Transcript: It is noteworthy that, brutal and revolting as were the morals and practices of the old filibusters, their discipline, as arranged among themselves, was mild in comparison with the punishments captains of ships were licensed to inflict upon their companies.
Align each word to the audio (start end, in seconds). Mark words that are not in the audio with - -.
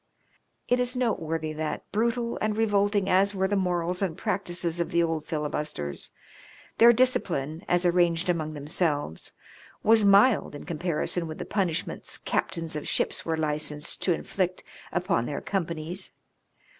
It 0.67 0.79
is 0.79 0.95
noteworthy 0.95 1.53
that, 1.53 1.83
brutal 1.91 2.39
and 2.41 2.57
revolting 2.57 3.07
as 3.07 3.35
were 3.35 3.47
the 3.47 3.55
morals 3.55 4.01
and 4.01 4.17
practices 4.17 4.79
of 4.79 4.89
the 4.89 5.03
old 5.03 5.27
filibusters, 5.27 6.09
their 6.79 6.91
discipline, 6.91 7.63
as 7.67 7.85
arranged 7.85 8.27
among 8.27 8.55
themselves, 8.55 9.31
was 9.83 10.03
mild 10.03 10.55
in 10.55 10.63
comparison 10.63 11.27
with 11.27 11.37
the 11.37 11.45
punishments 11.45 12.17
captains 12.17 12.75
of 12.75 12.87
ships 12.87 13.27
were 13.27 13.37
licensed 13.37 14.01
to 14.01 14.13
inflict 14.15 14.63
upon 14.91 15.27
their 15.27 15.39
companies. 15.39 16.11